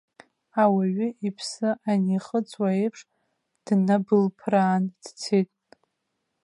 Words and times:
Ауаҩы 0.63 1.07
иԥсы 1.27 1.69
анихыҵуа 1.91 2.69
еиԥш, 2.79 2.99
днабылԥраан 3.65 4.83
дцеит. 5.01 5.51